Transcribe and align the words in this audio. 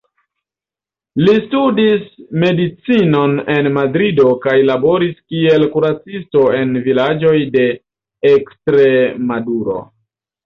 Li 1.25 1.33
studis 1.41 2.07
medicinon 2.43 3.35
en 3.55 3.69
Madrido 3.75 4.25
kaj 4.45 4.55
laboris 4.69 5.13
kiel 5.33 5.67
kuracisto 5.75 6.45
en 6.61 6.73
vilaĝoj 6.87 7.35
de 7.57 7.67
Ekstremaduro. 8.33 9.77